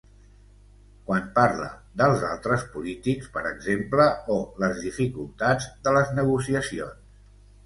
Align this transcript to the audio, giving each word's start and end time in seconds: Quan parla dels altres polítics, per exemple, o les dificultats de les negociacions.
Quan 1.09 1.27
parla 1.35 1.67
dels 2.01 2.23
altres 2.29 2.63
polítics, 2.77 3.27
per 3.35 3.43
exemple, 3.51 4.09
o 4.37 4.39
les 4.65 4.81
dificultats 4.87 5.69
de 5.87 5.95
les 5.99 6.17
negociacions. 6.23 7.15